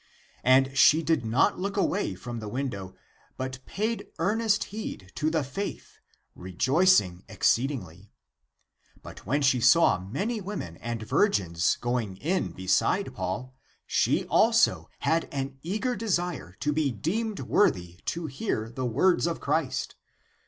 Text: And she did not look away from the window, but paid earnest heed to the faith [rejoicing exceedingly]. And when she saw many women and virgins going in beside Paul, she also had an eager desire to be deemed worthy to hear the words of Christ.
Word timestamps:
And 0.43 0.75
she 0.75 1.03
did 1.03 1.23
not 1.23 1.59
look 1.59 1.77
away 1.77 2.15
from 2.15 2.39
the 2.39 2.49
window, 2.49 2.95
but 3.37 3.63
paid 3.67 4.07
earnest 4.17 4.63
heed 4.73 5.11
to 5.13 5.29
the 5.29 5.43
faith 5.43 5.99
[rejoicing 6.35 7.23
exceedingly]. 7.29 8.09
And 9.05 9.19
when 9.19 9.43
she 9.43 9.61
saw 9.61 9.99
many 9.99 10.41
women 10.41 10.77
and 10.77 11.03
virgins 11.03 11.77
going 11.81 12.17
in 12.17 12.51
beside 12.51 13.13
Paul, 13.13 13.53
she 13.85 14.25
also 14.25 14.89
had 15.01 15.29
an 15.31 15.59
eager 15.61 15.95
desire 15.95 16.55
to 16.61 16.73
be 16.73 16.89
deemed 16.89 17.41
worthy 17.41 17.99
to 18.05 18.25
hear 18.25 18.71
the 18.71 18.85
words 18.87 19.27
of 19.27 19.39
Christ. 19.39 19.93